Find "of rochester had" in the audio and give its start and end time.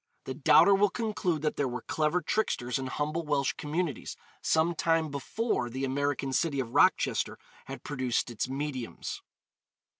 6.59-7.83